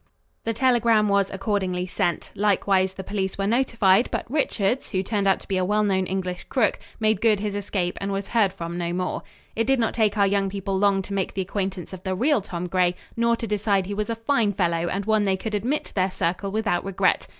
The 0.45 0.53
telegram 0.53 1.09
was 1.09 1.29
accordingly 1.29 1.85
sent. 1.85 2.31
Likewise 2.33 2.95
the 2.95 3.03
police 3.03 3.37
were 3.37 3.45
notified, 3.45 4.09
but 4.09 4.25
Richards, 4.31 4.89
who 4.89 5.03
turned 5.03 5.27
out 5.27 5.39
to 5.41 5.47
be 5.47 5.57
a 5.57 5.63
well 5.63 5.83
known 5.83 6.07
English 6.07 6.45
crook, 6.45 6.79
made 6.99 7.21
good 7.21 7.39
his 7.39 7.53
escape 7.53 7.99
and 8.01 8.11
was 8.11 8.29
heard 8.29 8.51
from 8.51 8.79
no 8.79 8.93
more. 8.93 9.21
It 9.55 9.67
did 9.67 9.79
not 9.79 9.93
take 9.93 10.17
our 10.17 10.25
young 10.25 10.49
people 10.49 10.75
long 10.75 11.03
to 11.03 11.13
make 11.13 11.35
the 11.35 11.43
acquaintance 11.43 11.93
of 11.93 12.01
the 12.01 12.15
real 12.15 12.41
Tom 12.41 12.65
Gray, 12.65 12.95
nor 13.15 13.35
to 13.35 13.45
decide 13.45 13.85
he 13.85 13.93
was 13.93 14.09
a 14.09 14.15
fine 14.15 14.53
fellow 14.53 14.87
and 14.87 15.05
one 15.05 15.25
they 15.25 15.37
could 15.37 15.53
admit 15.53 15.83
to 15.85 15.93
their 15.93 16.09
circle 16.09 16.49
without 16.49 16.83
regret. 16.83 17.27